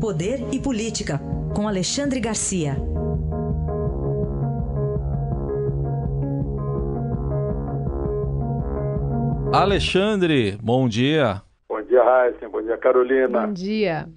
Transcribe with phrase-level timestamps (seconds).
[0.00, 1.18] Poder e Política,
[1.56, 2.76] com Alexandre Garcia.
[9.52, 11.42] Alexandre, bom dia.
[11.68, 12.48] Bom dia, Raíssa.
[12.48, 13.46] Bom dia, Carolina.
[13.48, 14.08] Bom dia.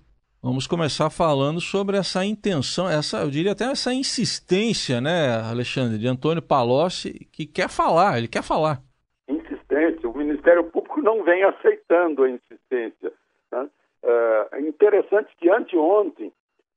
[0.43, 6.07] Vamos começar falando sobre essa intenção, essa, eu diria até essa insistência, né, Alexandre, de
[6.07, 8.83] Antônio Palocci, que quer falar, ele quer falar.
[9.27, 10.07] Insistência.
[10.07, 13.11] O Ministério Público não vem aceitando a insistência.
[14.03, 14.47] Né?
[14.51, 16.31] É interessante que anteontem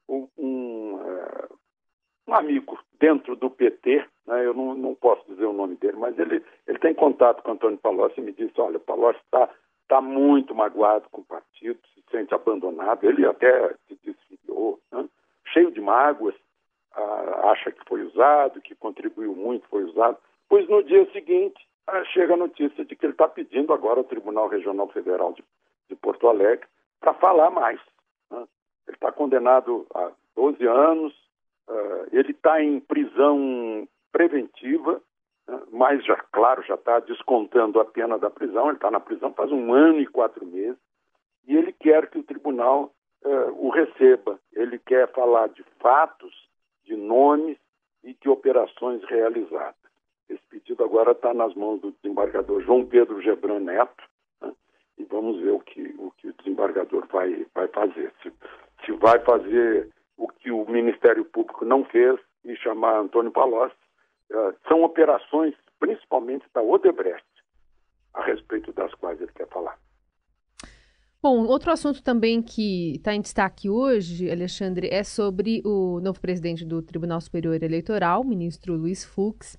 [0.08, 5.76] um, um, é, amigo dentro do PT, né, eu não, não, posso dizer o nome
[5.76, 9.48] dele, mas ele, ele tem contato com Antônio Palocci e me disse, olha, Palocci está
[9.88, 15.08] tá muito magoado com o partido, se sente abandonado, ele até se desfiliou, né,
[15.52, 16.34] cheio de mágoas,
[16.92, 20.16] ah, acha que foi usado, que contribuiu muito, foi usado,
[20.48, 24.04] pois no dia seguinte ah, chega a notícia de que ele está pedindo agora ao
[24.04, 25.44] Tribunal Regional Federal de,
[25.88, 26.66] de Porto Alegre
[27.04, 27.78] para falar mais.
[28.30, 28.46] Né?
[28.88, 31.12] Ele está condenado a 12 anos,
[31.68, 35.02] uh, ele está em prisão preventiva,
[35.46, 39.34] uh, mas já, claro, já está descontando a pena da prisão, ele está na prisão
[39.34, 40.78] faz um ano e quatro meses,
[41.46, 42.90] e ele quer que o tribunal
[43.22, 44.40] uh, o receba.
[44.54, 46.32] Ele quer falar de fatos,
[46.84, 47.58] de nomes
[48.02, 49.74] e de operações realizadas.
[50.26, 54.04] Esse pedido agora está nas mãos do desembargador João Pedro Gebran Neto,
[54.98, 58.12] e vamos ver o que o, que desembargador vai, vai fazer.
[58.22, 58.32] Se,
[58.84, 63.74] se vai fazer o que o Ministério Público não fez e chamar Antônio Palocci,
[64.30, 67.24] uh, são operações principalmente da Odebrecht,
[68.14, 69.78] a respeito das quais ele quer falar.
[71.22, 76.66] Bom, outro assunto também que está em destaque hoje, Alexandre, é sobre o novo presidente
[76.66, 79.58] do Tribunal Superior Eleitoral, ministro Luiz Fux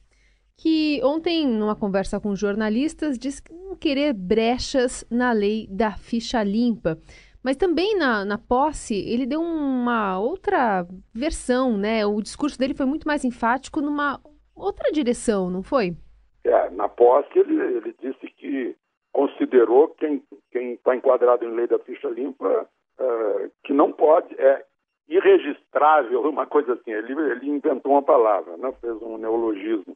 [0.57, 6.97] que ontem, numa conversa com jornalistas, disse não querer brechas na lei da ficha limpa.
[7.43, 12.05] Mas também na, na posse, ele deu uma outra versão, né?
[12.05, 14.19] O discurso dele foi muito mais enfático numa
[14.55, 15.95] outra direção, não foi?
[16.43, 18.75] É, na posse ele, ele disse que
[19.11, 22.67] considerou quem está enquadrado em lei da ficha limpa
[22.99, 24.65] uh, que não pode, é
[25.07, 26.91] irregistrável, uma coisa assim.
[26.91, 28.73] Ele, ele inventou uma palavra, né?
[28.81, 29.95] fez um neologismo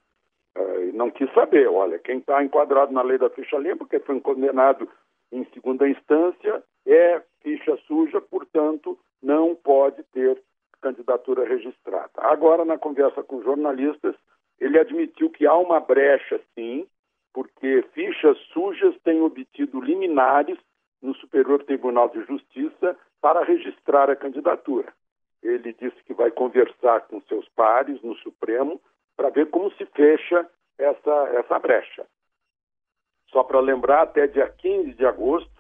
[0.58, 4.20] Uh, não quis saber, olha, quem está enquadrado na lei da ficha limpa, que foi
[4.20, 4.90] condenado
[5.32, 10.42] em segunda instância, é ficha suja, portanto, não pode ter
[10.82, 12.12] candidatura registrada.
[12.18, 14.16] Agora, na conversa com jornalistas,
[14.60, 16.88] ele admitiu que há uma brecha, sim,
[17.34, 20.58] porque fichas sujas têm obtido liminares
[21.02, 24.92] no Superior Tribunal de Justiça para registrar a candidatura.
[25.42, 28.82] Ele disse que vai conversar com seus pares no Supremo
[29.20, 32.06] para ver como se fecha essa, essa brecha.
[33.34, 35.52] Só para lembrar, até dia 15 de agosto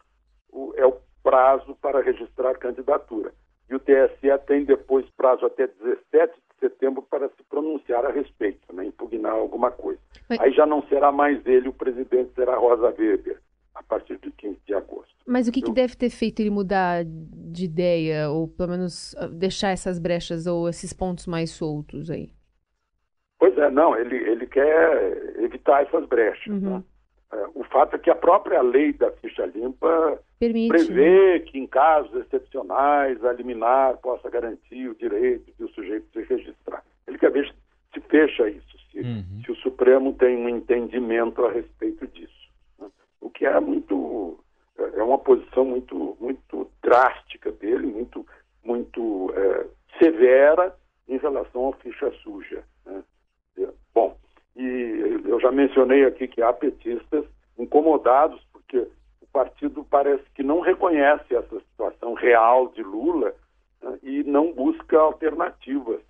[0.49, 3.33] o, é o prazo para registrar candidatura.
[3.69, 8.73] E o TSE tem depois prazo até 17 de setembro para se pronunciar a respeito,
[8.73, 9.99] né, impugnar alguma coisa.
[10.29, 10.39] Mas...
[10.39, 13.41] Aí já não será mais ele, o presidente será Rosa Weber,
[13.75, 15.13] a partir de 15 de agosto.
[15.27, 19.27] Mas o que, que deve ter feito ele mudar de ideia, ou pelo menos ah,
[19.27, 22.38] deixar essas brechas ou esses pontos mais soltos aí?
[23.59, 26.47] É, não, ele, ele quer evitar essas brechas.
[26.47, 26.77] Uhum.
[26.77, 26.83] Né?
[27.31, 31.39] É, o fato é que a própria lei da ficha limpa Permite, prevê né?
[31.39, 36.83] que em casos excepcionais a liminar possa garantir o direito do sujeito se registrar.
[37.07, 37.53] Ele quer ver
[37.93, 39.41] se fecha isso, se, uhum.
[39.45, 42.49] se o Supremo tem um entendimento a respeito disso.
[42.79, 42.87] Né?
[43.21, 44.39] O que é muito
[44.77, 48.25] é, é uma posição muito muito drástica dele, muito
[48.63, 49.65] muito é,
[49.99, 50.75] severa
[51.07, 52.63] em relação à ficha suja.
[55.29, 57.23] Eu já mencionei aqui que há petistas
[57.57, 58.87] incomodados porque
[59.21, 63.33] o partido parece que não reconhece essa situação real de Lula
[63.81, 66.01] né, e não busca alternativas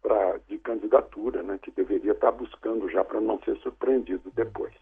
[0.00, 4.72] pra, de candidatura, né, que deveria estar buscando já para não ser surpreendido depois.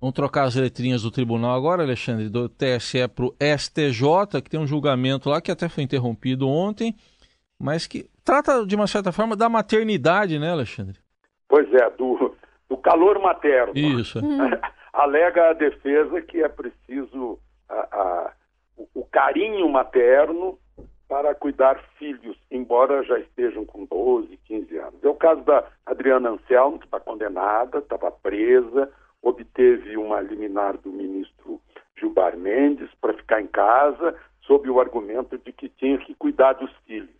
[0.00, 4.60] Vamos trocar as letrinhas do tribunal agora, Alexandre, do TSE para o STJ, que tem
[4.60, 6.94] um julgamento lá que até foi interrompido ontem,
[7.58, 10.98] mas que trata, de uma certa forma, da maternidade, né, Alexandre?
[11.48, 12.34] Pois é, do,
[12.74, 13.72] do calor materno.
[13.76, 14.18] Isso.
[14.92, 17.38] Alega a defesa que é preciso
[17.68, 18.32] a, a,
[18.76, 20.58] o, o carinho materno
[21.08, 25.04] para cuidar filhos, embora já estejam com 12, 15 anos.
[25.04, 28.90] É o caso da Adriana Anselmo, que está condenada, estava presa,
[29.22, 31.60] obteve uma liminar do ministro
[31.96, 36.72] Gilmar Mendes para ficar em casa, sob o argumento de que tinha que cuidar dos
[36.86, 37.10] filhos.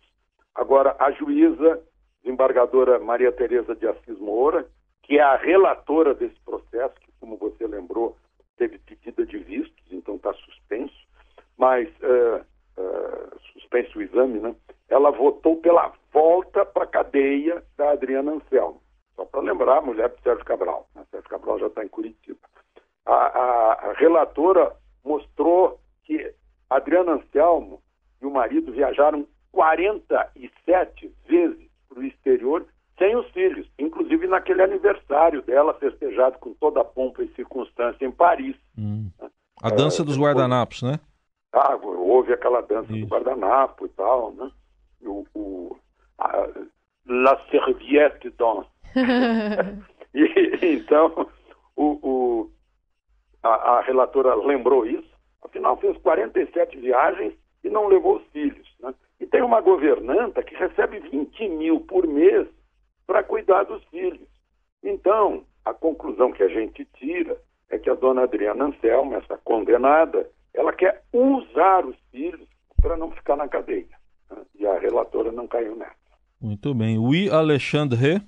[0.53, 1.81] Agora, a juíza
[2.21, 4.65] desembargadora Maria Tereza de Assis Moura,
[5.05, 8.17] que é a relatora desse processo, que, como você lembrou,
[8.57, 10.95] teve pedida de vistos, então está suspenso,
[11.57, 12.43] mas uh,
[12.81, 14.55] uh, suspenso o exame, né?
[14.89, 18.81] Ela votou pela volta para a cadeia da Adriana Anselmo.
[19.15, 20.87] Só para lembrar, a mulher do Sérgio Cabral.
[20.95, 21.03] Né?
[21.11, 22.39] Sérgio Cabral já está em Curitiba.
[23.05, 26.33] A, a, a, relatora mostrou que
[26.69, 27.81] Adriana Anselmo
[28.21, 32.65] e o marido viajaram 47 vezes para o exterior
[32.97, 33.64] sem os filhos,
[34.25, 38.55] inclusive naquele aniversário dela, festejado com toda a pompa e circunstância em Paris.
[38.77, 39.09] Hum.
[39.61, 40.99] A dança é, dos guardanapos, né?
[41.53, 43.05] Ah, houve aquela dança Isso.
[43.05, 44.51] do guardanapo e tal, né?
[45.01, 45.77] O, o
[46.17, 46.47] a,
[47.07, 48.69] La Serviette Danse.
[50.13, 51.29] e, então,
[51.75, 52.51] o, o
[53.43, 55.09] a, a, relatora lembrou isso,
[55.43, 57.33] afinal fez 47 viagens
[57.63, 58.67] e não levou os filhos.
[58.79, 58.93] Né?
[59.19, 62.47] E tem uma governanta que recebe 20 mil por mês
[63.07, 64.27] para cuidar dos filhos.
[64.83, 67.37] Então, a conclusão que a gente tira
[67.69, 72.47] é que a dona Adriana Anselmo, essa condenada, ela quer usar os filhos
[72.81, 73.87] para não ficar na cadeia.
[74.55, 75.93] E a relatora não caiu nessa.
[76.41, 76.97] Muito bem.
[76.97, 78.21] Oui, Alexandre.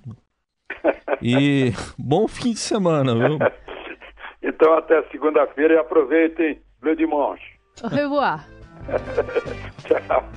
[1.22, 3.38] E bom fim de semana, viu?
[4.42, 7.58] então, até segunda-feira e aproveitem le dimanche.
[7.82, 8.46] Au revoir.
[9.86, 10.28] Tchau.